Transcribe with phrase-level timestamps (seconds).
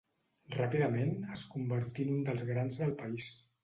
[0.55, 3.35] Ràpidament es convertí en un dels grans del país.